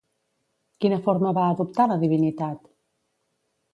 [0.85, 2.65] Quina forma va adoptar la divinitat?